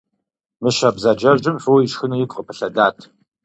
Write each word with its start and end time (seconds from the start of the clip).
Мыщэ 0.61 0.89
бзаджэжьым 0.95 1.57
фо 1.63 1.71
ишхыну 1.85 2.19
игу 2.23 2.31
къыпылъэдат. 2.35 2.97